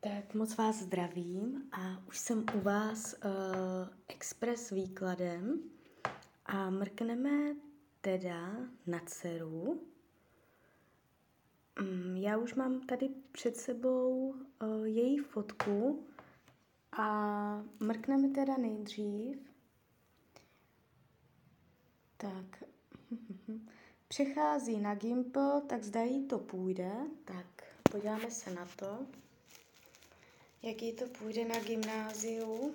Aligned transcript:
Tak 0.00 0.34
moc 0.34 0.56
vás 0.56 0.76
zdravím 0.76 1.68
a 1.72 2.02
už 2.08 2.18
jsem 2.18 2.44
u 2.56 2.60
vás 2.60 3.14
uh, 3.14 3.30
express 4.08 4.70
výkladem 4.70 5.60
a 6.46 6.70
mrkneme 6.70 7.54
teda 8.00 8.56
na 8.86 9.00
dceru. 9.06 9.80
Um, 11.80 12.16
já 12.16 12.36
už 12.36 12.54
mám 12.54 12.80
tady 12.80 13.08
před 13.32 13.56
sebou 13.56 14.34
uh, 14.62 14.84
její 14.84 15.18
fotku 15.18 16.06
a 16.92 17.64
mrkneme 17.80 18.28
teda 18.28 18.56
nejdřív. 18.56 19.36
Tak, 22.16 22.64
přechází 24.08 24.80
na 24.80 24.94
Gimple, 24.94 25.62
tak 25.62 25.82
zda 25.84 26.02
jí 26.02 26.26
to 26.26 26.38
půjde. 26.38 26.92
Tak, 27.24 27.46
podíváme 27.90 28.30
se 28.30 28.54
na 28.54 28.68
to 28.76 29.06
jaký 30.62 30.92
to 30.92 31.06
půjde 31.06 31.44
na 31.44 31.60
gymnáziu. 31.60 32.74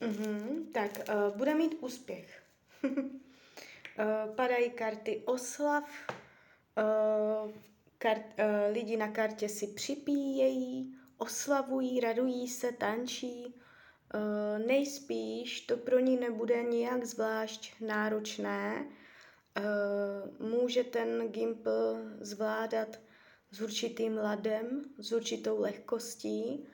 Mhm, 0.00 0.66
tak 0.72 0.90
uh, 1.08 1.36
bude 1.36 1.54
mít 1.54 1.74
úspěch. 1.80 2.42
uh, 2.84 2.94
padají 4.36 4.70
karty 4.70 5.22
oslav, 5.24 5.84
uh, 6.78 7.50
kart, 7.98 8.22
uh, 8.38 8.72
lidi 8.72 8.96
na 8.96 9.08
kartě 9.08 9.48
si 9.48 9.66
připíjejí, 9.66 10.94
oslavují, 11.18 12.00
radují 12.00 12.48
se, 12.48 12.72
tančí, 12.72 13.54
Uh, 14.14 14.66
nejspíš 14.66 15.60
to 15.60 15.76
pro 15.76 15.98
ní 15.98 16.16
nebude 16.16 16.62
nijak 16.62 17.04
zvlášť 17.04 17.80
náročné. 17.80 18.86
Uh, 18.86 20.48
může 20.48 20.84
ten 20.84 21.28
gimpl 21.28 21.96
zvládat 22.20 23.00
s 23.50 23.60
určitým 23.60 24.16
ladem, 24.16 24.84
s 24.98 25.12
určitou 25.12 25.60
lehkostí. 25.60 26.66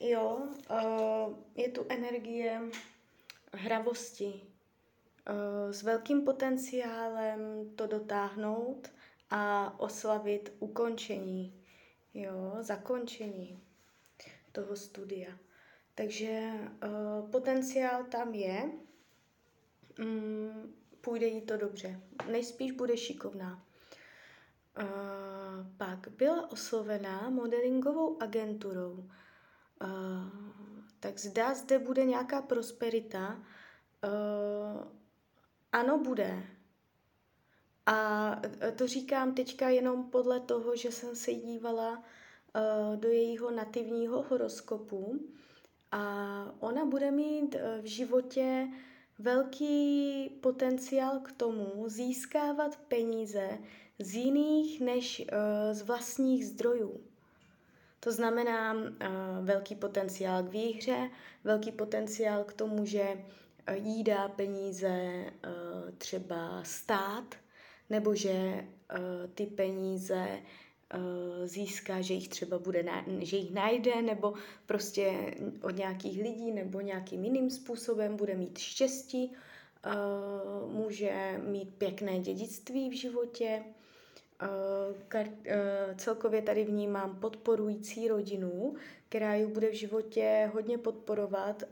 Jo, 0.00 0.38
uh, 0.70 1.36
je 1.54 1.68
tu 1.68 1.86
energie 1.88 2.60
hravosti, 3.52 4.48
s 5.70 5.82
velkým 5.82 6.24
potenciálem 6.24 7.70
to 7.76 7.86
dotáhnout 7.86 8.88
a 9.30 9.74
oslavit 9.80 10.52
ukončení, 10.58 11.64
jo, 12.14 12.56
zakončení 12.60 13.62
toho 14.52 14.76
studia. 14.76 15.38
Takže 15.98 16.52
uh, 16.84 17.30
potenciál 17.30 18.04
tam 18.04 18.34
je, 18.34 18.70
um, 19.98 20.74
půjde 21.00 21.26
jí 21.26 21.40
to 21.40 21.56
dobře. 21.56 22.00
Nejspíš 22.30 22.72
bude 22.72 22.96
šikovná. 22.96 23.64
Uh, 24.78 24.86
pak 25.76 26.08
byla 26.08 26.52
oslovená 26.52 27.30
modelingovou 27.30 28.22
agenturou. 28.22 29.10
Uh, 29.82 29.88
tak 31.00 31.18
zdá, 31.18 31.54
zde 31.54 31.78
bude 31.78 32.04
nějaká 32.04 32.42
prosperita. 32.42 33.42
Uh, 34.04 34.82
ano, 35.72 35.98
bude. 35.98 36.42
A 37.86 38.30
to 38.76 38.86
říkám 38.86 39.34
teďka 39.34 39.68
jenom 39.68 40.10
podle 40.10 40.40
toho, 40.40 40.76
že 40.76 40.92
jsem 40.92 41.16
se 41.16 41.34
dívala 41.34 41.98
uh, 41.98 42.96
do 42.96 43.08
jejího 43.08 43.50
nativního 43.50 44.22
horoskopu 44.22 45.20
a 45.92 46.44
ona 46.60 46.84
bude 46.84 47.10
mít 47.10 47.54
eh, 47.54 47.82
v 47.82 47.86
životě 47.86 48.68
velký 49.18 50.30
potenciál 50.40 51.20
k 51.20 51.32
tomu 51.32 51.88
získávat 51.88 52.76
peníze 52.76 53.58
z 53.98 54.14
jiných 54.14 54.80
než 54.80 55.20
uh, 55.20 55.74
z 55.74 55.82
vlastních 55.82 56.46
zdrojů. 56.46 57.00
To 58.00 58.12
znamená 58.12 58.74
uh, 58.74 58.90
velký 59.40 59.74
potenciál 59.74 60.42
k 60.42 60.48
výhře, 60.48 61.10
velký 61.44 61.72
potenciál 61.72 62.44
k 62.44 62.52
tomu, 62.52 62.84
že 62.84 63.24
jí 63.74 64.04
dá 64.04 64.28
peníze 64.28 65.24
třeba 65.98 66.62
stát, 66.64 67.34
nebo 67.90 68.14
že 68.14 68.64
ty 69.34 69.46
peníze 69.46 70.28
získá, 71.44 72.00
že 72.00 72.14
jich 72.14 72.28
třeba 72.28 72.58
bude, 72.58 72.84
že 73.18 73.36
jich 73.36 73.54
najde, 73.54 74.02
nebo 74.02 74.34
prostě 74.66 75.34
od 75.62 75.76
nějakých 75.76 76.22
lidí, 76.22 76.52
nebo 76.52 76.80
nějakým 76.80 77.24
jiným 77.24 77.50
způsobem 77.50 78.16
bude 78.16 78.34
mít 78.34 78.58
štěstí, 78.58 79.32
eh, 79.84 79.90
může 80.66 81.40
mít 81.44 81.74
pěkné 81.74 82.18
dědictví 82.18 82.90
v 82.90 82.92
životě. 82.92 83.62
Eh, 84.40 85.94
celkově 85.96 86.42
tady 86.42 86.64
vnímám 86.64 87.20
podporující 87.20 88.08
rodinu, 88.08 88.74
která 89.08 89.34
ji 89.34 89.46
bude 89.46 89.70
v 89.70 89.74
životě 89.74 90.50
hodně 90.54 90.78
podporovat. 90.78 91.62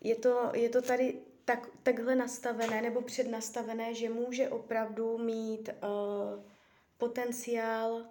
Je 0.00 0.14
to, 0.14 0.50
je 0.54 0.68
to 0.68 0.82
tady 0.82 1.14
tak, 1.44 1.68
takhle 1.82 2.14
nastavené 2.14 2.82
nebo 2.82 3.02
přednastavené, 3.02 3.94
že 3.94 4.08
může 4.08 4.48
opravdu 4.48 5.18
mít 5.18 5.68
uh, 5.68 6.51
potenciál 7.02 8.02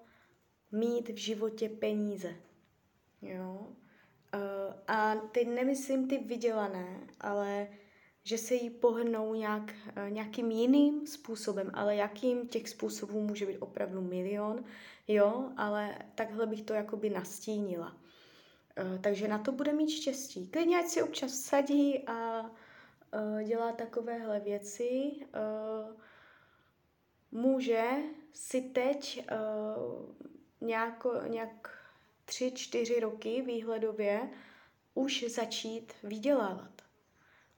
mít 0.72 1.10
v 1.10 1.16
životě 1.16 1.70
peníze. 1.70 2.36
Jo? 3.22 3.68
Uh, 3.68 4.74
a 4.88 5.16
teď 5.16 5.48
nemyslím 5.48 6.08
ty 6.08 6.18
vydělané, 6.18 7.08
ale 7.20 7.68
že 8.24 8.38
se 8.38 8.56
jí 8.56 8.70
pohnou 8.70 9.34
nějak, 9.34 9.74
uh, 9.98 10.10
nějakým 10.10 10.52
jiným 10.52 11.08
způsobem, 11.08 11.72
ale 11.74 11.96
jakým 11.96 12.48
těch 12.48 12.70
způsobů 12.70 13.22
může 13.22 13.46
být 13.46 13.58
opravdu 13.58 14.02
milion, 14.02 14.64
jo, 15.08 15.50
ale 15.58 15.98
takhle 16.16 16.48
bych 16.48 16.62
to 16.62 16.74
jakoby 16.74 17.10
nastínila. 17.10 17.96
Uh, 17.96 19.02
takže 19.02 19.28
na 19.28 19.40
to 19.40 19.52
bude 19.52 19.74
mít 19.74 19.90
štěstí. 19.90 20.48
Klidně 20.48 20.80
ať 20.80 20.86
si 20.86 21.04
občas 21.04 21.32
sadí 21.32 22.08
a 22.08 22.52
dělá 23.44 23.72
takovéhle 23.72 24.40
věci. 24.40 25.12
Může 27.32 27.84
si 28.34 28.62
teď 28.62 29.28
uh, 29.32 30.16
nějako, 30.62 31.22
nějak 31.28 31.70
tři, 32.26 32.52
čtyři 32.52 33.00
roky 33.00 33.42
výhledově 33.42 34.30
už 34.94 35.26
začít 35.28 35.94
vydělávat. 36.04 36.72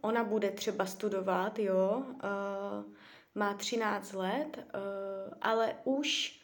Ona 0.02 0.24
bude 0.24 0.52
třeba 0.52 0.86
studovat, 0.86 1.60
jo, 1.60 2.04
uh, 2.08 2.94
má 3.36 3.54
13 3.54 4.14
let, 4.14 4.58
uh, 4.58 5.34
ale 5.42 5.76
už 5.84 6.40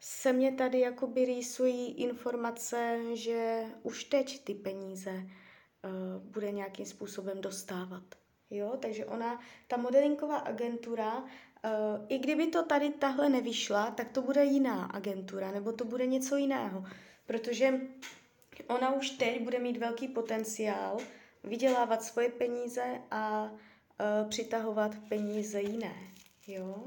se 0.00 0.32
mě 0.32 0.52
tady 0.52 0.80
jakoby 0.80 1.24
rýsují 1.24 1.94
informace, 1.94 3.00
že 3.14 3.64
už 3.82 4.04
teď 4.04 4.44
ty 4.44 4.54
peníze 4.54 5.10
uh, 5.10 6.22
bude 6.22 6.50
nějakým 6.50 6.86
způsobem 6.86 7.40
dostávat. 7.40 8.02
Jo, 8.50 8.76
takže 8.82 9.06
ona, 9.06 9.40
ta 9.68 9.76
modelinková 9.76 10.36
agentura 10.36 11.24
I 12.08 12.18
kdyby 12.18 12.46
to 12.46 12.62
tady 12.62 12.90
tahle 12.90 13.28
nevyšla, 13.28 13.90
tak 13.90 14.08
to 14.08 14.22
bude 14.22 14.44
jiná 14.44 14.84
agentura, 14.84 15.50
nebo 15.50 15.72
to 15.72 15.84
bude 15.84 16.06
něco 16.06 16.36
jiného. 16.36 16.84
Protože 17.26 17.80
ona 18.66 18.92
už 18.92 19.10
teď 19.10 19.42
bude 19.42 19.58
mít 19.58 19.76
velký 19.76 20.08
potenciál 20.08 20.98
vydělávat 21.44 22.02
svoje 22.02 22.28
peníze 22.28 23.00
a 23.10 23.42
uh, 23.44 24.28
přitahovat 24.28 24.92
peníze 25.08 25.60
jiné. 25.60 25.94
Jo? 26.46 26.84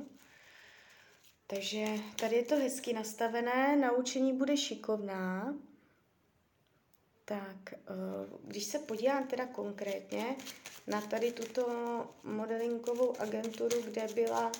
Takže 1.47 1.85
tady 2.19 2.35
je 2.35 2.43
to 2.43 2.55
hezky 2.55 2.93
nastavené, 2.93 3.75
naučení 3.75 4.33
bude 4.33 4.57
šikovná. 4.57 5.55
Tak, 7.25 7.73
uh, 7.89 8.39
když 8.43 8.63
se 8.63 8.79
podívám 8.79 9.27
teda 9.27 9.45
konkrétně 9.45 10.35
na 10.87 11.01
tady 11.01 11.31
tuto 11.31 11.67
modelinkovou 12.23 13.22
agenturu, 13.22 13.81
kde 13.81 14.07
byla 14.16 14.51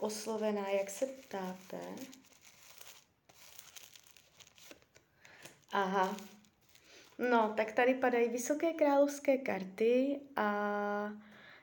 oslovená, 0.00 0.68
jak 0.68 0.90
se 0.90 1.06
ptáte? 1.06 1.80
Aha. 5.72 6.16
No, 7.18 7.54
tak 7.56 7.72
tady 7.72 7.94
padají 7.94 8.28
vysoké 8.28 8.72
královské 8.72 9.38
karty 9.38 10.20
a 10.36 11.12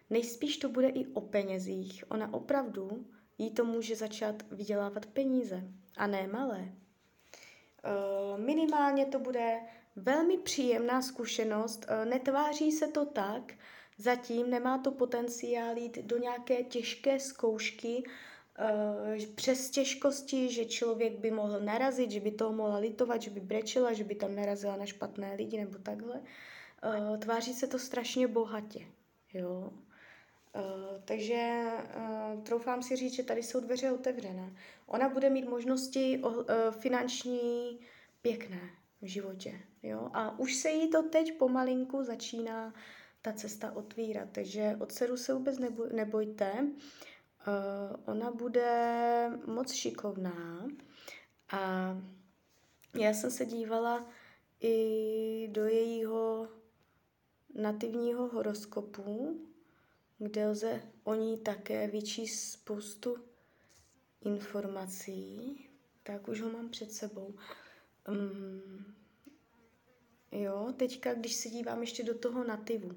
nejspíš 0.10 0.58
to 0.58 0.70
bude 0.70 0.88
i 0.88 1.08
o 1.08 1.22
penězích. 1.22 2.04
Ona 2.10 2.34
opravdu 2.34 3.06
jí 3.38 3.52
to 3.52 3.66
může 3.66 3.96
začát 3.96 4.52
vydělávat 4.52 5.06
peníze 5.06 5.64
a 5.98 6.08
ne 6.08 6.28
malé. 6.28 6.60
Uh, 6.60 8.40
minimálně 8.40 9.06
to 9.06 9.20
bude 9.20 9.60
velmi 9.96 10.38
příjemná 10.38 11.02
zkušenost. 11.02 11.86
Uh, 11.90 12.10
netváří 12.10 12.72
se 12.72 12.88
to 12.88 13.06
tak, 13.06 13.54
Zatím 13.98 14.50
nemá 14.50 14.78
to 14.78 14.92
potenciál 14.92 15.78
jít 15.78 15.98
do 15.98 16.18
nějaké 16.18 16.64
těžké 16.64 17.20
zkoušky, 17.20 18.04
uh, 18.60 19.26
přes 19.36 19.70
těžkosti, 19.70 20.54
že 20.54 20.66
člověk 20.66 21.20
by 21.20 21.32
mohl 21.32 21.60
narazit, 21.60 22.12
že 22.12 22.20
by 22.20 22.32
toho 22.32 22.54
mohla 22.54 22.78
litovat, 22.78 23.22
že 23.22 23.30
by 23.30 23.40
brečela, 23.40 23.94
že 23.94 24.04
by 24.04 24.16
tam 24.16 24.36
narazila 24.36 24.76
na 24.76 24.86
špatné 24.86 25.36
lidi 25.36 25.58
nebo 25.58 25.80
takhle. 25.80 26.22
uh, 27.10 27.18
tváří 27.18 27.54
se 27.54 27.68
to 27.68 27.80
strašně 27.80 28.28
bohatě, 28.28 28.86
jo. 29.34 29.74
Takže 31.06 31.64
troufám 32.44 32.84
si 32.84 32.96
říct, 32.96 33.14
že 33.14 33.24
tady 33.24 33.44
jsou 33.44 33.60
dveře 33.60 33.92
otevřené. 33.92 34.56
Ona 34.88 35.10
bude 35.10 35.30
mít 35.30 35.50
možnosti 35.50 36.22
finanční 36.80 37.80
pěkné 38.22 38.70
v 39.06 39.08
životě. 39.08 39.60
Jo? 39.84 40.10
A 40.14 40.40
už 40.40 40.56
se 40.56 40.70
jí 40.70 40.90
to 40.90 41.04
teď 41.04 41.38
pomalinku 41.38 42.04
začíná 42.04 42.74
ta 43.22 43.34
cesta 43.34 43.72
otvírat, 43.72 44.30
takže 44.32 44.78
od 44.80 44.92
dceru 44.92 45.18
se 45.18 45.34
vůbec 45.34 45.60
nebojte. 45.92 46.52
Uh, 47.48 48.14
ona 48.14 48.32
bude 48.32 49.32
moc 49.48 49.72
šikovná 49.72 50.68
a 51.52 51.98
já 53.00 53.14
jsem 53.14 53.32
se 53.32 53.46
dívala 53.46 54.10
i 54.62 55.48
do 55.52 55.66
jejího 55.66 56.48
nativního 57.56 58.28
horoskopu, 58.28 59.40
kde 60.18 60.48
lze 60.48 60.82
o 61.04 61.14
ní 61.14 61.38
také 61.38 61.88
vyčíst 61.88 62.52
spoustu 62.52 63.18
informací, 64.22 65.60
tak 66.04 66.28
už 66.28 66.42
ho 66.42 66.50
mám 66.50 66.70
před 66.70 66.92
sebou. 66.92 67.34
Um, 68.10 68.86
jo, 70.32 70.74
teďka, 70.78 71.14
když 71.14 71.36
se 71.36 71.50
dívám 71.50 71.82
ještě 71.82 72.04
do 72.04 72.18
toho 72.18 72.44
nativu, 72.44 72.90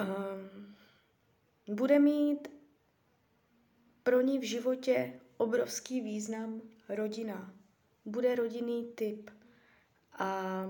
um, 0.00 0.76
bude 1.74 1.98
mít 1.98 2.48
pro 4.02 4.20
ní 4.20 4.38
v 4.38 4.42
životě 4.42 5.20
obrovský 5.36 6.00
význam 6.00 6.62
rodina. 6.88 7.54
Bude 8.04 8.34
rodinný 8.34 8.92
typ 8.94 9.30
a 10.12 10.64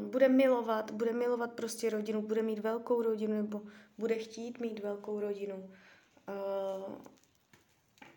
bude 0.00 0.28
milovat, 0.28 0.90
bude 0.90 1.12
milovat 1.12 1.52
prostě 1.52 1.90
rodinu, 1.90 2.22
bude 2.22 2.42
mít 2.42 2.58
velkou 2.58 3.02
rodinu 3.02 3.34
nebo 3.34 3.62
bude 3.98 4.14
chtít 4.14 4.60
mít 4.60 4.78
velkou 4.78 5.20
rodinu. 5.20 5.70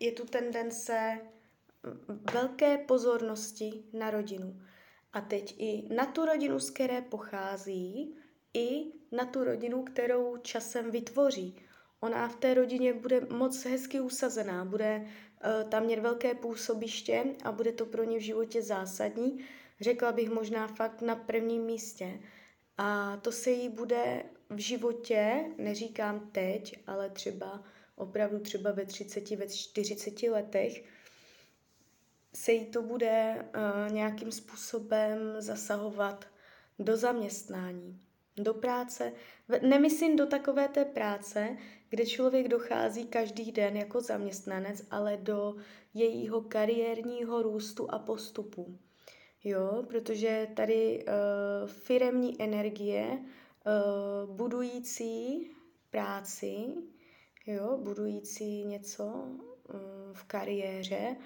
Je 0.00 0.12
tu 0.12 0.24
tendence 0.24 1.20
velké 2.34 2.78
pozornosti 2.78 3.84
na 3.92 4.10
rodinu. 4.10 4.60
A 5.12 5.20
teď 5.20 5.54
i 5.58 5.94
na 5.94 6.06
tu 6.06 6.24
rodinu, 6.24 6.60
z 6.60 6.70
které 6.70 7.02
pochází, 7.02 8.16
i 8.54 8.92
na 9.12 9.24
tu 9.24 9.44
rodinu, 9.44 9.82
kterou 9.82 10.36
časem 10.36 10.90
vytvoří. 10.90 11.56
Ona 12.00 12.28
v 12.28 12.36
té 12.36 12.54
rodině 12.54 12.92
bude 12.92 13.20
moc 13.20 13.64
hezky 13.64 14.00
usazená, 14.00 14.64
bude 14.64 15.06
uh, 15.06 15.70
tam 15.70 15.86
mít 15.86 15.98
velké 15.98 16.34
působiště 16.34 17.24
a 17.44 17.52
bude 17.52 17.72
to 17.72 17.86
pro 17.86 18.04
ně 18.04 18.18
v 18.18 18.22
životě 18.22 18.62
zásadní. 18.62 19.44
Řekla 19.80 20.12
bych 20.12 20.30
možná 20.30 20.66
fakt 20.66 21.02
na 21.02 21.16
prvním 21.16 21.62
místě. 21.62 22.20
A 22.78 23.16
to 23.16 23.32
se 23.32 23.50
jí 23.50 23.68
bude 23.68 24.22
v 24.50 24.58
životě, 24.58 25.44
neříkám 25.58 26.30
teď, 26.32 26.82
ale 26.86 27.10
třeba 27.10 27.64
opravdu 27.96 28.38
třeba 28.38 28.72
ve 28.72 28.84
30, 28.84 29.30
ve 29.30 29.48
40 29.48 30.22
letech, 30.22 30.84
se 32.48 32.52
jí 32.52 32.66
to 32.66 32.82
bude 32.82 33.36
uh, 33.36 33.92
nějakým 33.92 34.32
způsobem 34.32 35.18
zasahovat 35.38 36.24
do 36.78 36.96
zaměstnání, 36.96 38.00
do 38.36 38.54
práce. 38.54 39.12
Nemyslím 39.62 40.16
do 40.16 40.26
takové 40.26 40.68
té 40.68 40.84
práce, 40.84 41.56
kde 41.88 42.06
člověk 42.06 42.48
dochází 42.48 43.06
každý 43.06 43.52
den 43.52 43.76
jako 43.76 44.00
zaměstnanec, 44.00 44.86
ale 44.90 45.16
do 45.16 45.56
jejího 45.94 46.40
kariérního 46.40 47.42
růstu 47.42 47.90
a 47.90 47.98
postupu. 47.98 48.78
Jo, 49.44 49.84
protože 49.88 50.48
tady 50.56 51.04
uh, 51.04 51.68
firemní 51.68 52.42
energie 52.42 53.06
uh, 53.08 54.36
budující 54.36 55.50
práci, 55.90 56.74
jo, 57.46 57.78
budující 57.82 58.64
něco 58.64 59.04
um, 59.04 59.40
v 60.12 60.24
kariéře, 60.24 61.16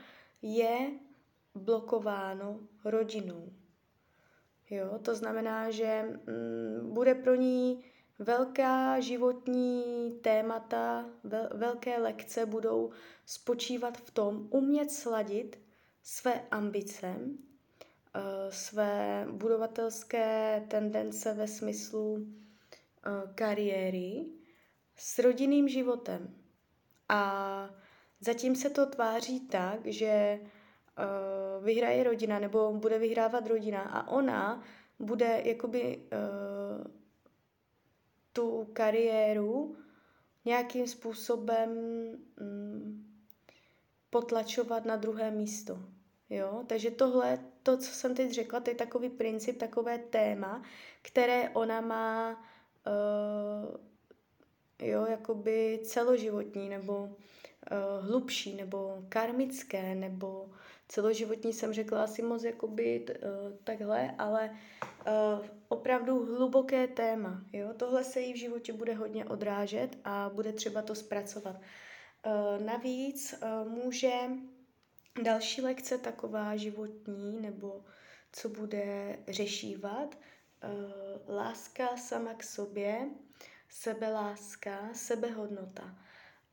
je 0.42 0.90
blokováno 1.54 2.60
rodinou. 2.84 3.52
Jo, 4.70 4.98
to 5.02 5.14
znamená, 5.14 5.70
že 5.70 6.02
mm, 6.02 6.92
bude 6.92 7.14
pro 7.14 7.34
ní 7.34 7.84
velká 8.18 9.00
životní 9.00 10.10
témata, 10.22 11.06
vel, 11.24 11.48
velké 11.54 11.98
lekce 11.98 12.46
budou 12.46 12.90
spočívat 13.26 13.98
v 13.98 14.10
tom 14.10 14.48
umět 14.50 14.90
sladit 14.90 15.58
své 16.02 16.40
ambice, 16.50 17.14
uh, 17.18 18.22
své 18.50 19.26
budovatelské 19.30 20.64
tendence 20.68 21.34
ve 21.34 21.48
smyslu 21.48 22.12
uh, 22.12 22.26
kariéry 23.34 24.26
s 24.96 25.18
rodinným 25.18 25.68
životem. 25.68 26.34
A 27.08 27.70
Zatím 28.24 28.56
se 28.56 28.70
to 28.70 28.86
tváří 28.86 29.40
tak, 29.40 29.86
že 29.86 30.40
uh, 30.98 31.64
vyhraje 31.64 32.04
rodina 32.04 32.38
nebo 32.38 32.72
bude 32.72 32.98
vyhrávat 32.98 33.46
rodina 33.46 33.80
a 33.80 34.08
ona 34.08 34.62
bude 34.98 35.42
jakoby 35.44 35.96
uh, 35.96 36.86
tu 38.32 38.68
kariéru 38.72 39.76
nějakým 40.44 40.86
způsobem 40.86 41.70
um, 42.40 43.06
potlačovat 44.10 44.84
na 44.84 44.96
druhé 44.96 45.30
místo. 45.30 45.78
Jo? 46.30 46.64
Takže 46.66 46.90
tohle, 46.90 47.38
to, 47.62 47.76
co 47.76 47.92
jsem 47.92 48.14
teď 48.14 48.30
řekla, 48.30 48.60
to 48.60 48.70
je 48.70 48.76
takový 48.76 49.08
princip, 49.08 49.58
takové 49.58 49.98
téma, 49.98 50.62
které 51.02 51.50
ona 51.50 51.80
má 51.80 52.44
uh, 52.86 53.76
jo, 54.82 55.06
jakoby 55.06 55.80
celoživotní 55.84 56.68
nebo 56.68 57.16
uh, 57.70 58.06
hlubší 58.06 58.54
nebo 58.54 59.04
karmické 59.08 59.94
nebo 59.94 60.50
celoživotní 60.88 61.52
jsem 61.52 61.72
řekla 61.72 62.04
asi 62.04 62.22
moc 62.22 62.44
jakoby 62.44 63.06
uh, 63.08 63.56
takhle, 63.64 64.14
ale 64.18 64.50
uh, 64.50 65.46
opravdu 65.68 66.36
hluboké 66.36 66.86
téma. 66.86 67.44
Jo? 67.52 67.68
Tohle 67.76 68.04
se 68.04 68.20
jí 68.20 68.32
v 68.32 68.36
životě 68.36 68.72
bude 68.72 68.94
hodně 68.94 69.24
odrážet 69.24 69.98
a 70.04 70.30
bude 70.34 70.52
třeba 70.52 70.82
to 70.82 70.94
zpracovat. 70.94 71.56
Uh, 71.56 72.66
navíc 72.66 73.34
uh, 73.42 73.68
může 73.68 74.12
další 75.22 75.62
lekce 75.62 75.98
taková 75.98 76.56
životní 76.56 77.40
nebo 77.40 77.84
co 78.32 78.48
bude 78.48 79.18
řešívat, 79.28 80.14
uh, 80.64 81.34
láska 81.34 81.96
sama 81.96 82.34
k 82.34 82.42
sobě, 82.42 83.10
sebeláska, 83.68 84.88
sebehodnota. 84.92 85.98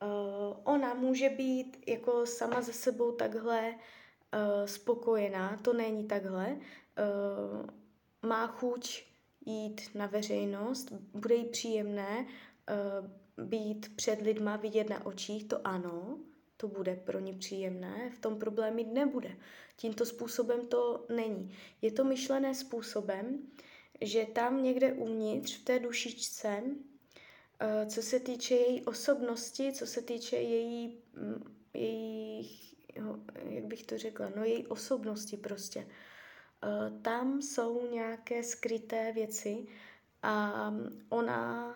Uh, 0.02 0.56
ona 0.64 0.94
může 0.94 1.28
být 1.28 1.84
jako 1.86 2.26
sama 2.26 2.62
ze 2.62 2.72
sebou 2.72 3.12
takhle 3.12 3.68
uh, 3.70 4.66
spokojená, 4.66 5.56
to 5.56 5.72
není 5.72 6.08
takhle. 6.08 6.56
Uh, 6.56 7.66
má 8.22 8.46
chuť 8.46 9.04
jít 9.46 9.80
na 9.94 10.06
veřejnost, 10.06 10.92
bude 10.92 11.34
jí 11.34 11.44
příjemné 11.44 12.26
být 13.36 13.96
před 13.96 14.20
lidma, 14.20 14.56
vidět 14.56 14.90
na 14.90 15.06
očích, 15.06 15.44
to 15.44 15.66
ano, 15.66 16.18
to 16.56 16.68
bude 16.68 16.96
pro 16.96 17.18
ní 17.20 17.32
příjemné, 17.32 18.10
v 18.10 18.18
tom 18.18 18.38
problém 18.38 18.74
mít 18.74 18.92
nebude. 18.92 19.36
Tímto 19.76 20.06
způsobem 20.06 20.66
to 20.66 21.06
není. 21.16 21.54
Je 21.82 21.92
to 21.92 22.04
myšlené 22.04 22.54
způsobem, 22.54 23.38
že 24.00 24.26
tam 24.32 24.62
někde 24.62 24.92
uvnitř, 24.92 25.60
v 25.60 25.64
té 25.64 25.78
dušičce, 25.78 26.62
Eh, 26.62 26.99
co 27.86 28.02
se 28.02 28.20
týče 28.20 28.54
její 28.54 28.84
osobnosti, 28.84 29.72
co 29.72 29.86
se 29.86 30.02
týče 30.02 30.36
její, 30.36 31.02
mm, 31.14 31.56
její 31.74 32.70
jak 33.48 33.64
bych 33.64 33.82
to 33.82 33.98
řekla, 33.98 34.32
no 34.36 34.44
její 34.44 34.66
osobnosti 34.66 35.36
prostě. 35.36 35.86
Eh, 36.64 37.00
tam 37.02 37.42
jsou 37.42 37.90
nějaké 37.92 38.42
skryté 38.42 39.12
věci 39.12 39.66
a 40.22 40.74
ona 41.08 41.74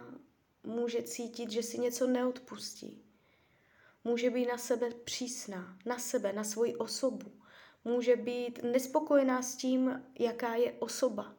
může 0.62 1.02
cítit, 1.02 1.50
že 1.50 1.62
si 1.62 1.78
něco 1.78 2.06
neodpustí. 2.06 3.04
Může 4.04 4.30
být 4.30 4.46
na 4.46 4.58
sebe 4.58 4.90
přísná, 5.04 5.78
na 5.86 5.98
sebe, 5.98 6.32
na 6.32 6.44
svoji 6.44 6.76
osobu. 6.76 7.32
Může 7.84 8.16
být 8.16 8.62
nespokojená 8.62 9.42
s 9.42 9.56
tím, 9.56 10.02
jaká 10.18 10.54
je 10.54 10.72
osoba. 10.72 11.34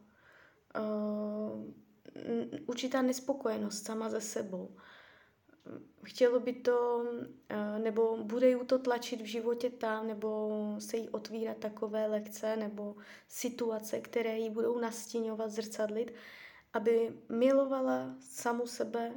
Uh, 2.16 2.60
určitá 2.66 3.02
nespokojenost 3.02 3.86
sama 3.86 4.10
ze 4.10 4.22
sebou. 4.22 4.76
Chtělo 6.04 6.40
by 6.40 6.54
to, 6.54 7.06
eh, 7.50 7.80
nebo 7.80 8.18
bude 8.24 8.50
ju 8.50 8.64
to 8.66 8.80
tlačit 8.80 9.22
v 9.22 9.26
životě 9.26 9.70
tam, 9.70 10.08
nebo 10.08 10.52
se 10.80 10.98
jí 10.98 11.10
otvírat 11.10 11.58
takové 11.58 12.08
lekce 12.08 12.58
nebo 12.58 12.96
situace, 13.28 14.00
které 14.02 14.40
jí 14.40 14.50
budou 14.50 14.80
nastíňovat, 14.80 15.52
zrcadlit, 15.52 16.14
aby 16.74 17.14
milovala 17.30 18.16
samu 18.20 18.68
sebe 18.68 19.12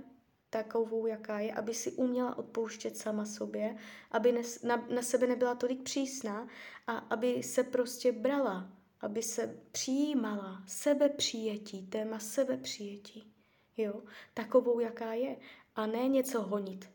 takovou, 0.50 1.06
jaká 1.06 1.38
je, 1.38 1.52
aby 1.54 1.74
si 1.74 1.92
uměla 1.92 2.38
odpouštět 2.38 2.96
sama 2.96 3.24
sobě, 3.24 3.76
aby 4.10 4.42
na, 4.64 4.86
na 4.94 5.02
sebe 5.02 5.26
nebyla 5.26 5.54
tolik 5.54 5.82
přísná 5.82 6.48
a 6.86 6.96
aby 6.96 7.42
se 7.42 7.62
prostě 7.62 8.12
brala 8.12 8.72
aby 9.00 9.22
se 9.22 9.60
přijímala 9.72 10.62
sebepřijetí, 10.66 11.86
téma 11.86 12.18
sebepřijetí, 12.18 13.32
jo, 13.76 14.02
takovou, 14.34 14.80
jaká 14.80 15.12
je, 15.12 15.36
a 15.74 15.86
ne 15.86 16.08
něco 16.08 16.42
honit, 16.42 16.90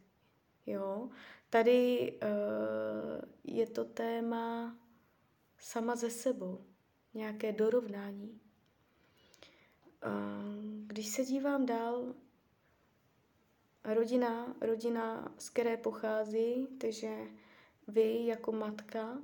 jo. 0.65 1.09
Tady 1.49 2.11
uh, 2.23 3.29
je 3.43 3.67
to 3.67 3.85
téma 3.85 4.77
sama 5.57 5.95
ze 5.95 6.09
sebou, 6.09 6.65
nějaké 7.13 7.51
dorovnání. 7.51 8.39
Uh, 10.05 10.87
když 10.87 11.07
se 11.07 11.25
dívám 11.25 11.65
dál, 11.65 12.13
rodina, 13.83 14.55
rodina, 14.61 15.33
z 15.37 15.49
které 15.49 15.77
pochází, 15.77 16.67
takže 16.77 17.17
vy 17.87 18.25
jako 18.25 18.51
matka 18.51 19.17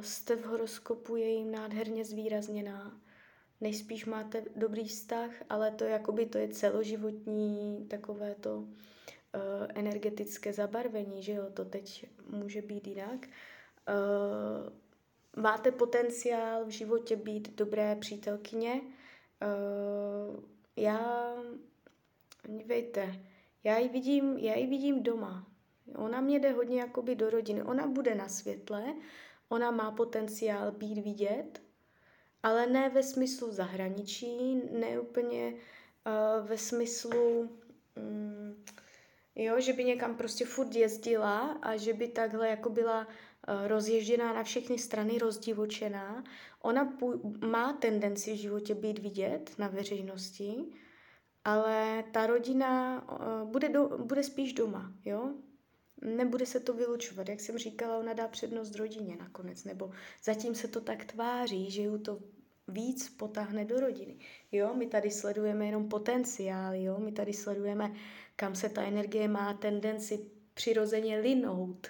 jste 0.00 0.36
v 0.36 0.44
horoskopu 0.44 1.16
je 1.16 1.28
jim 1.28 1.50
nádherně 1.50 2.04
zvýrazněná. 2.04 3.00
Nejspíš 3.60 4.06
máte 4.06 4.44
dobrý 4.56 4.88
vztah, 4.88 5.30
ale 5.50 5.70
to 5.70 5.84
jakoby 5.84 6.26
to 6.26 6.38
je 6.38 6.48
celoživotní 6.48 7.86
takové 7.90 8.34
to 8.34 8.56
uh, 8.56 8.66
energetické 9.74 10.52
zabarvení, 10.52 11.22
že 11.22 11.32
jo, 11.32 11.46
to 11.54 11.64
teď 11.64 12.06
může 12.30 12.62
být 12.62 12.86
jinak. 12.86 13.26
Uh, 13.26 15.42
máte 15.42 15.70
potenciál 15.70 16.64
v 16.64 16.68
životě 16.68 17.16
být 17.16 17.56
dobré 17.56 17.96
přítelkyně. 17.96 18.80
Uh, 18.80 20.40
já, 20.76 21.32
dívejte, 22.48 23.20
já 23.64 23.78
ji 23.78 23.88
vidím, 23.88 24.38
já 24.38 24.56
ji 24.56 24.66
vidím 24.66 25.02
doma. 25.02 25.46
Ona 25.94 26.20
mě 26.20 26.40
jde 26.40 26.52
hodně 26.52 26.80
jakoby 26.80 27.14
do 27.14 27.30
rodiny. 27.30 27.62
Ona 27.62 27.86
bude 27.86 28.14
na 28.14 28.28
světle, 28.28 28.94
ona 29.48 29.70
má 29.70 29.90
potenciál 29.90 30.72
být 30.72 30.98
vidět, 30.98 31.62
ale 32.42 32.66
ne 32.66 32.88
ve 32.88 33.02
smyslu 33.02 33.52
zahraničí, 33.52 34.54
ne 34.72 35.00
úplně 35.00 35.52
uh, 35.52 36.48
ve 36.48 36.58
smyslu, 36.58 37.40
um, 37.96 38.64
jo, 39.34 39.60
že 39.60 39.72
by 39.72 39.84
někam 39.84 40.16
prostě 40.16 40.44
furt 40.44 40.74
jezdila 40.74 41.38
a 41.62 41.76
že 41.76 41.92
by 41.92 42.08
takhle 42.08 42.48
jako 42.48 42.70
byla 42.70 43.06
uh, 43.06 43.66
rozježděná 43.66 44.32
na 44.32 44.42
všechny 44.42 44.78
strany, 44.78 45.18
rozdivočená. 45.18 46.24
Ona 46.62 46.98
pů- 46.98 47.46
má 47.48 47.72
tendenci 47.72 48.32
v 48.32 48.36
životě 48.36 48.74
být 48.74 48.98
vidět 48.98 49.50
na 49.58 49.68
veřejnosti, 49.68 50.64
ale 51.44 52.04
ta 52.12 52.26
rodina 52.26 53.02
uh, 53.12 53.50
bude, 53.50 53.68
do, 53.68 53.98
bude 53.98 54.22
spíš 54.22 54.52
doma, 54.52 54.92
jo? 55.04 55.34
Nebude 56.02 56.46
se 56.46 56.60
to 56.60 56.74
vylučovat. 56.74 57.28
Jak 57.28 57.40
jsem 57.40 57.58
říkala, 57.58 57.98
ona 57.98 58.12
dá 58.12 58.28
přednost 58.28 58.74
rodině 58.74 59.16
nakonec, 59.16 59.64
nebo 59.64 59.90
zatím 60.24 60.54
se 60.54 60.68
to 60.68 60.80
tak 60.80 61.04
tváří, 61.04 61.70
že 61.70 61.82
ju 61.82 61.98
to 61.98 62.18
víc 62.68 63.10
potáhne 63.10 63.64
do 63.64 63.80
rodiny. 63.80 64.16
Jo, 64.52 64.74
my 64.74 64.86
tady 64.86 65.10
sledujeme 65.10 65.66
jenom 65.66 65.88
potenciál, 65.88 66.74
jo, 66.74 66.98
my 66.98 67.12
tady 67.12 67.32
sledujeme, 67.32 67.94
kam 68.36 68.54
se 68.54 68.68
ta 68.68 68.82
energie 68.82 69.28
má 69.28 69.54
tendenci 69.54 70.30
přirozeně 70.54 71.18
linout. 71.18 71.86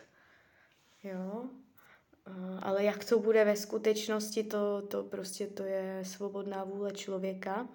Jo, 1.05 1.51
ale 2.63 2.85
jak 2.85 3.05
to 3.05 3.19
bude 3.19 3.45
ve 3.45 3.57
skutečnosti, 3.57 4.45
to, 4.45 4.83
to 4.83 5.05
prostě 5.05 5.47
to 5.47 5.63
je 5.63 6.03
svobodná 6.05 6.65
vůle 6.65 6.93
člověka. 6.93 7.69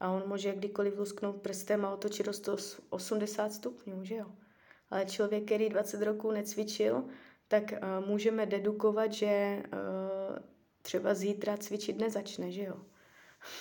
A 0.00 0.10
on 0.10 0.28
může 0.28 0.54
kdykoliv 0.54 0.98
lusknout 0.98 1.36
prstem 1.36 1.84
a 1.84 1.94
otočit 1.94 2.26
do 2.26 2.32
180 2.32 3.52
stupňů, 3.52 4.04
že 4.04 4.14
jo 4.14 4.26
člověk, 5.06 5.44
který 5.44 5.68
20 5.68 6.02
roků 6.02 6.30
necvičil, 6.30 7.04
tak 7.48 7.62
uh, 7.72 8.06
můžeme 8.08 8.46
dedukovat, 8.46 9.12
že 9.12 9.62
uh, 9.72 10.38
třeba 10.82 11.14
zítra 11.14 11.56
cvičit 11.56 11.98
nezačne, 11.98 12.52
že 12.52 12.62
jo? 12.62 12.76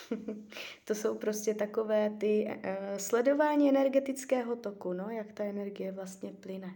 to 0.86 0.96
jsou 0.96 1.18
prostě 1.18 1.54
takové 1.54 2.10
ty 2.10 2.48
uh, 2.48 2.98
sledování 2.98 3.70
energetického 3.70 4.56
toku, 4.56 4.94
no, 4.94 5.10
jak 5.10 5.32
ta 5.32 5.44
energie 5.44 5.92
vlastně 5.92 6.34
plyne. 6.34 6.76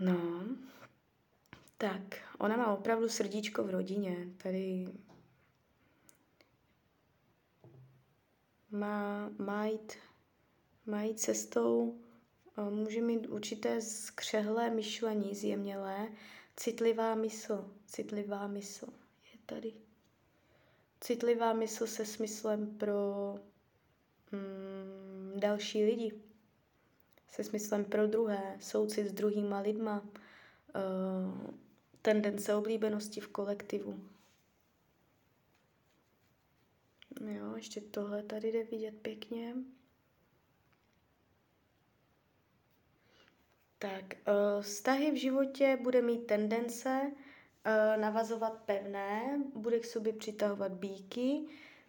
No, 0.00 0.44
tak, 1.78 2.02
ona 2.38 2.56
má 2.56 2.72
opravdu 2.72 3.08
srdíčko 3.08 3.64
v 3.64 3.70
rodině. 3.70 4.16
Tady 4.42 4.86
má, 8.70 9.30
má, 9.38 9.66
jít, 9.66 9.92
má 10.86 11.02
jít 11.02 11.20
cestou 11.20 11.98
může 12.70 13.00
mít 13.00 13.26
určité 13.26 13.80
skřehlé 13.80 14.70
myšlení, 14.70 15.34
zjemnělé, 15.34 16.08
citlivá 16.56 17.14
mysl, 17.14 17.70
citlivá 17.86 18.46
mysl 18.46 18.86
je 19.32 19.38
tady. 19.46 19.74
Citlivá 21.00 21.52
mysl 21.52 21.86
se 21.86 22.06
smyslem 22.06 22.78
pro 22.78 23.34
mm, 24.32 25.40
další 25.40 25.84
lidi, 25.84 26.12
se 27.28 27.44
smyslem 27.44 27.84
pro 27.84 28.06
druhé, 28.06 28.56
soucit 28.60 29.06
s 29.08 29.12
druhýma 29.12 29.60
lidma, 29.60 30.00
uh, 30.00 31.54
tendence 32.02 32.54
oblíbenosti 32.54 33.20
v 33.20 33.28
kolektivu. 33.28 34.00
Jo, 37.20 37.56
ještě 37.56 37.80
tohle 37.80 38.22
tady 38.22 38.52
jde 38.52 38.64
vidět 38.64 38.94
pěkně. 39.02 39.54
Tak, 43.78 44.04
uh, 44.04 44.62
vztahy 44.62 45.10
v 45.10 45.20
životě 45.20 45.78
bude 45.82 46.02
mít 46.02 46.26
tendence 46.26 47.00
uh, 47.02 48.00
navazovat 48.00 48.62
pevné, 48.62 49.42
bude 49.54 49.78
k 49.78 49.84
sobě 49.84 50.12
přitahovat 50.12 50.72
bíky, 50.72 51.40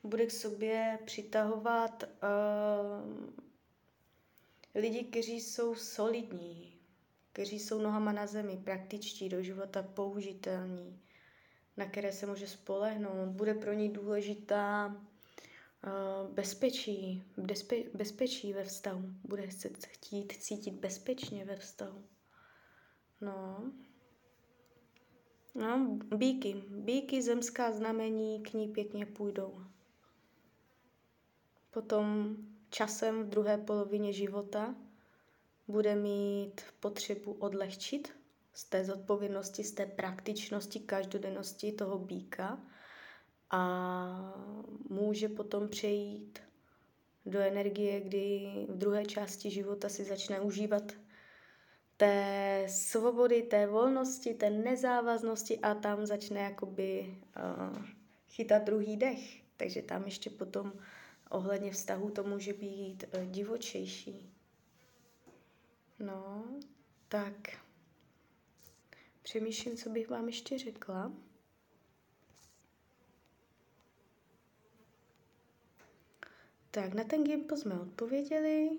bude 0.03 0.25
k 0.25 0.31
sobě 0.31 0.99
přitahovat 1.05 2.03
uh, 2.03 3.23
lidi, 4.75 5.03
kteří 5.03 5.41
jsou 5.41 5.75
solidní, 5.75 6.79
kteří 7.31 7.59
jsou 7.59 7.81
nohama 7.81 8.11
na 8.11 8.27
zemi, 8.27 8.61
praktičtí, 8.63 9.29
do 9.29 9.43
života 9.43 9.83
použitelní, 9.83 10.99
na 11.77 11.85
které 11.85 12.11
se 12.11 12.25
může 12.25 12.47
spolehnout. 12.47 13.29
Bude 13.29 13.53
pro 13.53 13.73
ní 13.73 13.89
důležitá 13.89 14.95
Eh, 14.95 15.18
bezpečí, 16.31 17.23
bezpe, 17.37 17.75
bezpečí 17.93 18.53
ve 18.53 18.63
vztahu. 18.63 19.03
Bude 19.23 19.51
se 19.51 19.69
chtít 19.87 20.31
cítit 20.31 20.73
bezpečně 20.73 21.45
ve 21.45 21.55
vztahu. 21.55 22.03
No. 23.21 23.71
No, 25.55 25.97
bíky. 26.15 26.63
Bíky, 26.67 27.21
zemská 27.21 27.71
znamení, 27.71 28.43
k 28.43 28.53
ní 28.53 28.67
pěkně 28.67 29.05
půjdou. 29.05 29.63
Potom 31.71 32.35
časem 32.69 33.23
v 33.23 33.29
druhé 33.29 33.57
polovině 33.57 34.13
života 34.13 34.75
bude 35.67 35.95
mít 35.95 36.61
potřebu 36.79 37.33
odlehčit 37.33 38.13
z 38.53 38.63
té 38.63 38.85
zodpovědnosti, 38.85 39.63
z 39.63 39.71
té 39.71 39.85
praktičnosti, 39.85 40.79
každodennosti 40.79 41.71
toho 41.71 41.99
býka 41.99 42.61
a 43.51 44.33
může 44.89 45.29
potom 45.29 45.67
přejít 45.67 46.39
do 47.25 47.39
energie, 47.39 48.01
kdy 48.01 48.51
v 48.69 48.77
druhé 48.77 49.05
části 49.05 49.49
života 49.49 49.89
si 49.89 50.03
začne 50.03 50.39
užívat 50.41 50.91
té 51.97 52.65
svobody, 52.69 53.43
té 53.43 53.67
volnosti, 53.67 54.33
té 54.33 54.49
nezávaznosti 54.49 55.59
a 55.59 55.75
tam 55.75 56.05
začne 56.05 56.39
jakoby 56.39 57.17
uh, 57.37 57.85
chytat 58.29 58.63
druhý 58.63 58.97
dech. 58.97 59.43
Takže 59.57 59.81
tam 59.81 60.05
ještě 60.05 60.29
potom 60.29 60.73
ohledně 61.29 61.71
vztahu 61.71 62.09
to 62.09 62.23
může 62.23 62.53
být 62.53 63.03
uh, 63.17 63.25
divočejší. 63.25 64.33
No, 65.99 66.45
tak 67.07 67.49
přemýšlím, 69.21 69.77
co 69.77 69.89
bych 69.89 70.09
vám 70.09 70.27
ještě 70.27 70.57
řekla. 70.57 71.11
Tak, 76.71 76.93
na 76.93 77.03
ten 77.03 77.23
gimpo 77.23 77.57
jsme 77.57 77.79
odpověděli. 77.79 78.69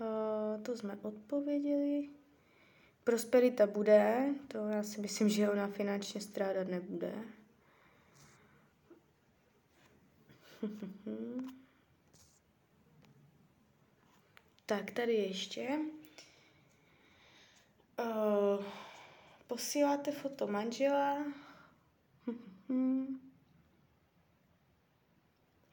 Uh, 0.00 0.62
to 0.62 0.76
jsme 0.76 0.98
odpověděli. 1.02 2.08
Prosperita 3.04 3.66
bude, 3.66 4.34
to 4.48 4.68
já 4.68 4.82
si 4.82 5.00
myslím, 5.00 5.28
že 5.28 5.50
ona 5.50 5.68
finančně 5.68 6.20
strádat 6.20 6.68
nebude. 6.68 7.12
tak, 14.66 14.90
tady 14.90 15.12
ještě. 15.12 15.78
Uh, 17.98 18.64
posíláte 19.46 20.12
foto 20.12 20.46
manžela. 20.46 21.24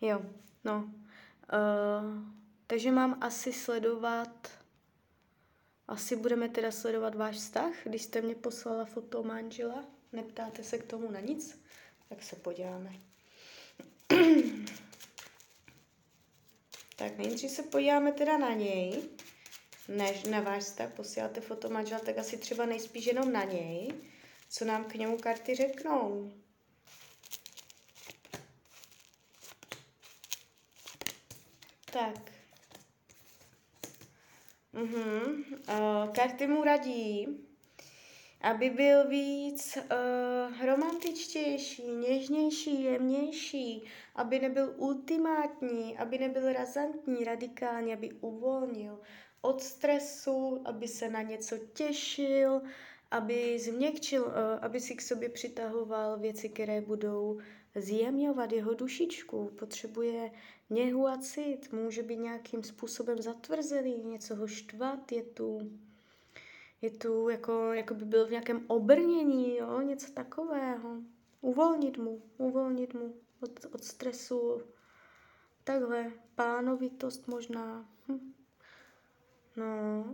jo, 0.02 0.26
no, 0.64 0.94
Uh, 1.54 2.34
takže 2.68 2.92
mám 2.92 3.18
asi 3.22 3.54
sledovat, 3.54 4.52
asi 5.88 6.16
budeme 6.16 6.50
teda 6.50 6.72
sledovat 6.72 7.16
váš 7.16 7.36
vztah, 7.36 7.74
když 7.84 8.02
jste 8.02 8.22
mě 8.22 8.36
poslala 8.36 8.86
foto 8.86 9.24
manžela. 9.24 9.86
Neptáte 10.12 10.64
se 10.64 10.78
k 10.78 10.84
tomu 10.84 11.12
na 11.12 11.20
nic? 11.20 11.64
Tak 12.10 12.24
se 12.24 12.36
podíváme. 12.36 12.94
tak 16.96 17.18
nejdřív 17.18 17.52
se 17.52 17.64
podíváme 17.64 18.12
teda 18.12 18.38
na 18.38 18.54
něj, 18.54 19.04
než 19.88 20.24
na 20.24 20.42
váš 20.42 20.64
vztah 20.64 20.94
posíláte 20.94 21.42
foto 21.42 21.70
manžela, 21.70 22.00
tak 22.00 22.18
asi 22.18 22.38
třeba 22.38 22.66
nejspíš 22.66 23.06
jenom 23.06 23.32
na 23.32 23.44
něj, 23.44 23.94
co 24.50 24.66
nám 24.66 24.86
k 24.86 24.96
němu 24.96 25.18
karty 25.18 25.56
řeknou. 25.56 26.32
Tak. 31.94 32.32
Mhm. 34.74 35.44
Uh, 35.70 36.14
karty 36.14 36.48
mu 36.48 36.64
radí, 36.64 37.28
aby 38.42 38.70
byl 38.70 39.08
víc 39.08 39.78
uh, 39.78 40.66
romantičtější, 40.66 41.88
něžnější, 41.92 42.84
jemnější, 42.84 43.84
aby 44.16 44.40
nebyl 44.40 44.74
ultimátní, 44.78 45.98
aby 45.98 46.18
nebyl 46.18 46.54
razantní, 46.54 47.24
radikální, 47.24 47.94
aby 47.94 48.12
uvolnil 48.12 49.00
od 49.42 49.64
stresu, 49.64 50.62
aby 50.66 50.88
se 50.88 51.10
na 51.10 51.22
něco 51.22 51.58
těšil, 51.58 52.62
aby 53.12 53.60
změkčil, 53.60 54.24
uh, 54.26 54.32
aby 54.62 54.80
si 54.80 54.96
k 54.96 55.02
sobě 55.02 55.30
přitahoval 55.30 56.20
věci, 56.20 56.50
které 56.50 56.82
budou 56.82 57.40
zjemňovat 57.76 58.52
jeho 58.52 58.74
dušičku. 58.74 59.52
Potřebuje 59.60 60.32
něhu 60.70 61.08
a 61.08 61.18
cit, 61.18 61.74
může 61.74 62.04
být 62.04 62.18
nějakým 62.18 62.64
způsobem 62.64 63.22
zatvrzelý, 63.22 64.04
něco 64.04 64.36
ho 64.36 64.48
štvat, 64.48 65.12
je 65.12 65.24
tu, 65.24 65.72
je 66.82 66.92
tu 66.92 67.30
jako, 67.30 67.74
jako 67.74 67.94
by 67.94 68.06
byl 68.06 68.28
v 68.28 68.32
nějakém 68.32 68.64
obrnění, 68.68 69.58
jo, 69.58 69.82
něco 69.82 70.12
takového. 70.12 70.98
Uvolnit 71.42 71.98
mu, 71.98 72.22
uvolnit 72.38 72.94
mu 72.94 73.16
od, 73.42 73.66
od 73.72 73.84
stresu, 73.84 74.62
takhle, 75.64 76.12
pánovitost 76.36 77.28
možná. 77.28 77.90
Hm. 78.08 78.34
No, 79.56 80.06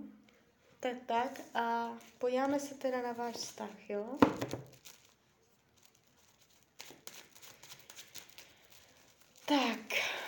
tak 0.80 0.98
tak 1.06 1.42
a 1.54 1.98
podíváme 2.18 2.60
se 2.60 2.75
teda 2.75 3.01
na 3.01 3.12
váš 3.12 3.36
vztah, 3.36 3.89
jo? 3.89 4.18
Tak. 9.50 10.18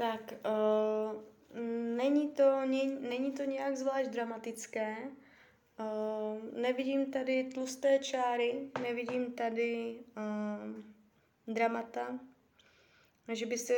Tak, 0.00 0.34
uh, 0.46 1.22
není, 1.96 2.28
to, 2.28 2.60
ne, 2.66 2.84
není 2.84 3.32
to 3.32 3.44
nějak 3.44 3.76
zvlášť 3.76 4.10
dramatické. 4.10 4.96
Uh, 5.80 6.60
nevidím 6.60 7.12
tady 7.12 7.44
tlusté 7.44 7.98
čáry, 7.98 8.70
nevidím 8.82 9.32
tady 9.32 9.98
uh, 10.16 11.54
dramata, 11.54 12.18
že 13.32 13.46
byste 13.46 13.74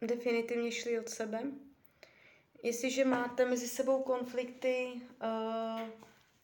definitivně 0.00 0.72
šli 0.72 0.98
od 0.98 1.08
sebe. 1.08 1.42
Jestliže 2.62 3.04
máte 3.04 3.44
mezi 3.44 3.68
sebou 3.68 4.02
konflikty, 4.02 4.88
uh, 4.94 5.88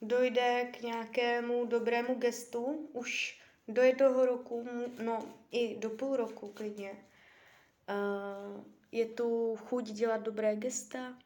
dojde 0.02 0.68
k 0.72 0.82
nějakému 0.82 1.64
dobrému 1.64 2.14
gestu, 2.14 2.88
už 2.92 3.40
do 3.68 3.82
jednoho 3.82 4.26
roku, 4.26 4.68
no 5.04 5.28
i 5.50 5.76
do 5.76 5.90
půl 5.90 6.16
roku 6.16 6.48
klidně, 6.48 7.04
je 8.92 9.06
tu 9.06 9.56
chuť 9.56 9.84
dělat 9.84 10.22
dobré 10.22 10.56
gesta, 10.56 11.18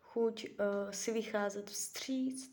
chuť 0.00 0.46
uh, 0.48 0.90
si 0.90 1.12
vycházet 1.12 1.70
vstříc, 1.70 2.52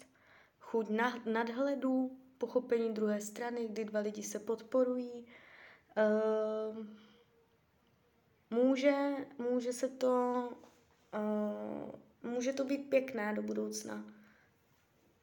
chuť 0.59 0.89
na, 0.89 1.21
nadhledu, 1.25 2.17
pochopení 2.37 2.93
druhé 2.93 3.21
strany, 3.21 3.67
kdy 3.67 3.85
dva 3.85 3.99
lidi 3.99 4.23
se 4.23 4.39
podporují. 4.39 5.25
Uh, 5.97 6.85
může, 8.49 8.95
může 9.37 9.73
se 9.73 9.89
to, 9.89 10.49
uh, 11.13 12.31
může 12.31 12.53
to 12.53 12.63
být 12.63 12.89
pěkné 12.89 13.33
do 13.33 13.41
budoucna. 13.41 14.03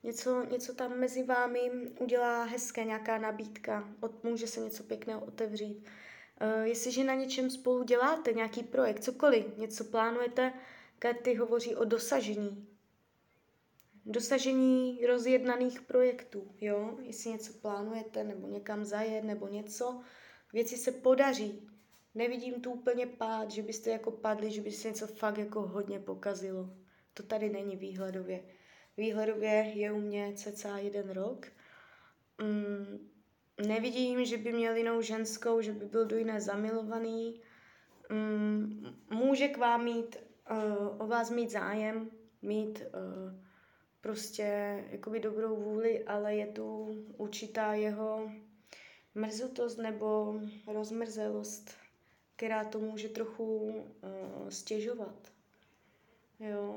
Něco, 0.03 0.45
něco 0.45 0.75
tam 0.75 0.99
mezi 0.99 1.23
vámi 1.23 1.71
udělá 2.01 2.45
hezké, 2.45 2.85
nějaká 2.85 3.19
nabídka, 3.19 3.89
od, 4.01 4.25
může 4.25 4.47
se 4.47 4.61
něco 4.61 4.83
pěkného 4.83 5.21
otevřít. 5.21 5.87
Uh, 6.43 6.63
jestliže 6.63 7.05
na 7.05 7.15
něčem 7.15 7.51
spolu 7.51 7.83
děláte, 7.83 8.33
nějaký 8.33 8.63
projekt, 8.63 9.05
cokoliv, 9.05 9.57
něco 9.57 9.85
plánujete, 9.85 10.53
karty 10.99 11.35
hovoří 11.35 11.77
o 11.77 11.85
dosažení. 11.85 12.67
Dosažení 14.07 15.07
rozjednaných 15.07 15.81
projektů, 15.81 16.55
jo? 16.61 16.99
Jestli 17.03 17.31
něco 17.31 17.53
plánujete, 17.53 18.25
nebo 18.25 18.47
někam 18.47 18.85
zajet, 18.85 19.25
nebo 19.25 19.49
něco, 19.49 20.01
věci 20.53 20.77
se 20.77 20.93
podaří. 20.93 21.69
Nevidím 22.15 22.61
tu 22.61 22.73
úplně 22.73 23.07
pád, 23.07 23.51
že 23.51 23.63
byste 23.63 23.91
jako 23.91 24.11
padli, 24.11 24.51
že 24.51 24.61
by 24.61 24.73
se 24.73 24.89
něco 24.89 25.07
fakt 25.07 25.39
jako 25.39 25.63
hodně 25.63 25.99
pokazilo. 25.99 26.71
To 27.15 27.23
tady 27.23 27.49
není 27.49 27.77
výhledově. 27.77 28.45
Výhledově 28.97 29.51
je 29.75 29.93
u 29.93 30.01
mě 30.01 30.33
cca 30.37 30.79
jeden 30.79 31.11
rok. 31.11 31.47
Mm, 32.43 33.10
nevidím, 33.61 34.25
že 34.25 34.37
by 34.37 34.53
měl 34.53 34.77
jinou 34.77 35.03
ženskou, 35.03 35.61
že 35.61 35.73
by 35.73 35.87
byl 35.87 36.07
do 36.07 36.17
jiné 36.17 36.41
zamilovaný. 36.41 37.41
Mm, 38.09 38.97
může 39.11 39.49
k 39.49 39.57
vám 39.57 39.85
mít, 39.85 40.17
uh, 40.51 41.03
o 41.03 41.07
vás 41.07 41.31
mít 41.31 41.51
zájem, 41.51 42.11
mít 42.43 42.83
uh, 42.83 43.41
prostě 44.01 44.45
jakoby 44.91 45.21
dobrou 45.21 45.57
vůli, 45.57 46.05
ale 46.05 46.37
je 46.37 46.47
tu 46.47 46.89
určitá 47.17 47.75
jeho 47.75 48.33
mrzutost 49.15 49.79
nebo 49.79 50.41
rozmrzelost, 50.67 51.71
která 52.37 52.65
to 52.65 52.79
může 52.79 53.09
trochu 53.09 53.57
uh, 53.65 54.49
stěžovat. 54.49 55.33
Jo. 56.41 56.77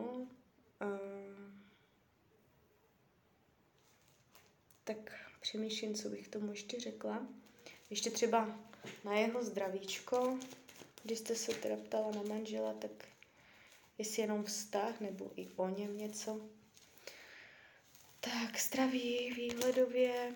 Tak 4.84 5.14
přemýšlím, 5.44 5.96
co 5.96 6.10
bych 6.10 6.28
tomu 6.28 6.52
ještě 6.52 6.80
řekla. 6.80 7.28
Ještě 7.90 8.10
třeba 8.10 8.60
na 9.04 9.14
jeho 9.14 9.44
zdravíčko, 9.44 10.40
když 11.04 11.20
jste 11.20 11.36
se 11.36 11.52
teda 11.52 11.76
ptala 11.76 12.12
na 12.12 12.22
manžela, 12.22 12.74
tak 12.74 12.92
jestli 13.98 14.22
jenom 14.22 14.44
vztah 14.44 15.00
nebo 15.00 15.32
i 15.36 15.50
o 15.56 15.70
něm 15.70 15.98
něco. 15.98 16.42
Tak, 18.20 18.60
zdraví 18.60 19.34
výhledově. 19.34 20.34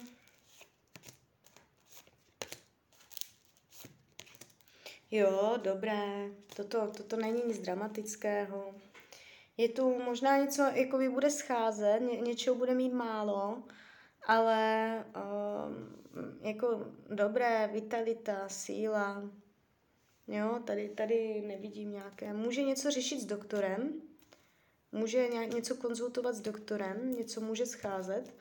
Jo, 5.12 5.58
dobré. 5.63 6.30
Toto, 6.56 6.91
toto 6.98 7.15
není 7.17 7.41
nic 7.48 7.60
dramatického. 7.60 8.76
Je 9.58 9.70
tu 9.70 10.00
možná 10.00 10.38
něco, 10.38 10.62
jako 10.62 10.98
by 10.98 11.10
bude 11.10 11.32
scházet, 11.32 12.00
ně, 12.00 12.17
něčeho 12.17 12.56
bude 12.56 12.74
mít 12.74 12.93
málo, 12.93 13.63
ale 14.28 15.06
um, 15.16 15.96
jako 16.42 16.86
dobré, 17.10 17.70
vitalita, 17.74 18.50
síla, 18.50 19.24
jo, 20.28 20.60
tady, 20.66 20.90
tady 20.90 21.42
nevidím 21.48 21.92
nějaké. 21.92 22.34
Může 22.34 22.63
něco 22.63 22.92
řešit 22.92 23.22
s 23.22 23.26
doktorem, 23.26 24.02
může 24.92 25.28
nějak, 25.28 25.54
něco 25.54 25.76
konzultovat 25.76 26.36
s 26.36 26.42
doktorem, 26.42 27.16
něco 27.16 27.42
může 27.42 27.66
scházet, 27.66 28.34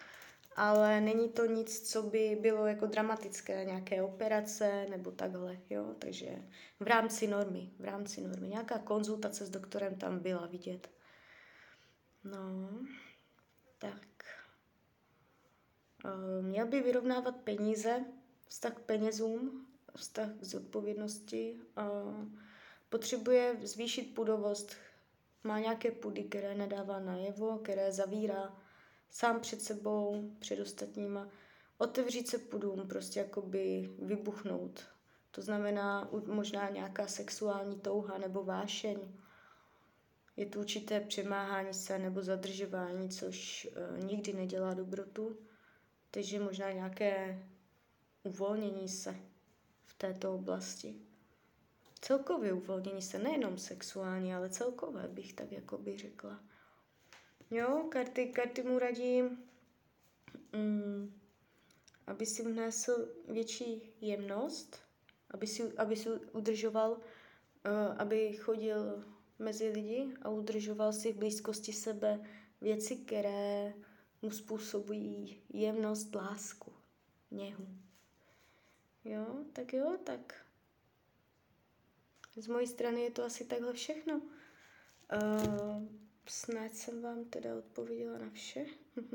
ale 0.57 1.01
není 1.01 1.29
to 1.29 1.47
nic, 1.47 1.91
co 1.91 2.03
by 2.03 2.39
bylo 2.41 2.67
jako 2.67 2.87
dramatické, 2.87 3.65
nějaké 3.65 4.03
operace 4.03 4.87
nebo 4.91 5.11
takhle, 5.11 5.59
jo, 5.71 5.95
takže 5.99 6.43
v 6.81 6.87
rámci 6.87 7.27
normy, 7.27 7.71
v 7.79 7.85
rámci 7.85 8.21
normy, 8.21 8.49
nějaká 8.49 8.79
konzultace 8.79 9.47
s 9.47 9.51
doktorem 9.51 9.95
tam 9.95 10.19
byla 10.19 10.47
vidět. 10.47 10.91
No, 12.25 12.71
tak. 13.79 14.16
Eh, 16.07 16.43
měl 16.43 16.67
by 16.67 16.81
vyrovnávat 16.81 17.37
peníze, 17.37 18.05
vztah 18.49 18.75
k 18.75 18.81
penězům, 18.81 19.67
vztah 19.97 20.31
k 20.31 20.45
zodpovědnosti. 20.45 21.61
Eh, 21.79 21.83
potřebuje 22.89 23.57
zvýšit 23.63 24.15
pudovost. 24.15 24.77
Má 25.45 25.59
nějaké 25.59 25.91
pudy, 25.91 26.25
které 26.25 26.55
nedává 26.55 27.01
najevo, 27.01 27.59
které 27.59 27.93
zavírá 27.93 28.57
sám 29.11 29.41
před 29.41 29.63
sebou, 29.63 30.31
před 30.39 30.61
ostatníma. 30.61 31.29
otevřít 31.79 32.29
se 32.29 32.39
půdům, 32.39 32.89
prostě 32.89 33.21
jakoby 33.21 33.91
vybuchnout. 33.99 34.85
To 35.31 35.43
znamená 35.43 36.11
možná 36.27 36.69
nějaká 36.69 37.07
sexuální 37.07 37.81
touha 37.81 38.19
nebo 38.19 38.45
vášeň. 38.45 38.99
Je 40.37 40.47
tu 40.47 40.59
určité 40.61 41.01
přemáhání 41.01 41.75
se 41.75 41.99
nebo 41.99 42.23
zadržování, 42.23 43.09
což 43.09 43.69
uh, 43.99 44.05
nikdy 44.05 44.33
nedělá 44.33 44.75
dobrotu. 44.75 45.37
Takže 46.11 46.41
možná 46.41 46.73
nějaké 46.73 47.43
uvolnění 48.23 48.89
se 48.89 49.17
v 49.85 49.95
této 49.95 50.35
oblasti. 50.35 50.95
Celkově 52.01 52.53
uvolnění 52.53 53.03
se, 53.03 53.19
nejenom 53.19 53.59
sexuální, 53.59 54.35
ale 54.35 54.51
celkové 54.51 55.09
bych 55.09 55.33
tak 55.33 55.53
jako 55.53 55.79
by 55.79 55.99
řekla. 55.99 56.41
Jo, 57.51 57.87
karty, 57.89 58.27
karty 58.27 58.63
mu 58.63 58.79
radím, 58.79 59.45
mm, 60.53 61.21
aby 62.07 62.27
si 62.27 62.43
vnesl 62.43 63.09
větší 63.29 63.93
jemnost, 64.01 64.81
aby 65.31 65.47
si, 65.47 65.73
aby 65.77 65.97
si 65.97 66.09
udržoval, 66.33 66.93
uh, 66.93 67.01
aby 67.99 68.37
chodil 68.37 69.05
mezi 69.39 69.69
lidi 69.69 70.15
a 70.23 70.29
udržoval 70.29 70.93
si 70.93 71.13
v 71.13 71.17
blízkosti 71.17 71.73
sebe 71.73 72.21
věci, 72.61 72.97
které 72.97 73.73
mu 74.23 74.31
způsobují 74.31 75.43
jemnost, 75.53 76.15
lásku, 76.15 76.73
něhu. 77.31 77.67
Jo, 79.05 79.27
tak 79.53 79.73
jo, 79.73 79.99
tak 80.05 80.47
z 82.37 82.47
mojí 82.47 82.67
strany 82.67 83.01
je 83.01 83.11
to 83.11 83.25
asi 83.25 83.45
takhle 83.45 83.73
všechno. 83.73 84.15
Uh, 84.15 85.83
snad 86.27 86.75
jsem 86.75 87.03
vám 87.03 87.25
teda 87.25 87.57
odpověděla 87.57 88.19
na 88.19 88.31
vše. 88.31 88.67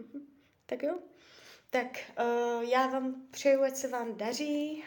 tak 0.66 0.84
jo. 0.84 1.00
Tak 1.70 1.88
uh, 2.20 2.64
já 2.64 2.88
vám 2.88 3.28
přeju, 3.32 3.64
ať 3.64 3.76
se 3.76 3.88
vám 3.88 4.18
daří. 4.18 4.84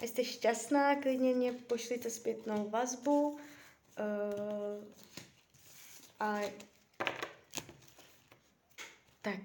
Jste 0.00 0.24
šťastná, 0.24 0.96
klidně 1.02 1.34
mě 1.34 1.52
pošlite 1.52 2.10
zpětnou 2.10 2.68
vazbu. 2.70 3.28
Uh, 3.30 3.38
a 6.20 6.40
tak, 9.24 9.40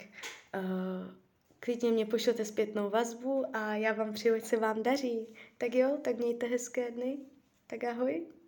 uh, 0.55 1.13
klidně 1.59 1.91
mě 1.91 2.05
pošlete 2.05 2.45
zpětnou 2.45 2.89
vazbu 2.89 3.45
a 3.53 3.75
já 3.75 3.93
vám 3.93 4.13
přeju, 4.13 4.35
ať 4.35 4.43
se 4.43 4.57
vám 4.57 4.83
daří. 4.83 5.27
Tak 5.57 5.75
jo, 5.75 5.97
tak 6.01 6.17
mějte 6.17 6.47
hezké 6.47 6.91
dny. 6.91 7.17
Tak 7.67 7.83
ahoj. 7.83 8.38